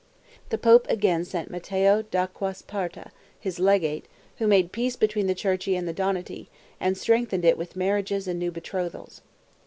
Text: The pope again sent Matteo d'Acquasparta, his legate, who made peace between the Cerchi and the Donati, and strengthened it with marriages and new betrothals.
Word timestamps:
The 0.49 0.57
pope 0.57 0.87
again 0.89 1.25
sent 1.25 1.51
Matteo 1.51 2.01
d'Acquasparta, 2.01 3.11
his 3.39 3.59
legate, 3.59 4.07
who 4.39 4.47
made 4.47 4.71
peace 4.71 4.95
between 4.95 5.27
the 5.27 5.35
Cerchi 5.35 5.77
and 5.77 5.87
the 5.87 5.93
Donati, 5.93 6.49
and 6.79 6.97
strengthened 6.97 7.45
it 7.45 7.55
with 7.55 7.75
marriages 7.75 8.27
and 8.27 8.39
new 8.39 8.49
betrothals. 8.49 9.21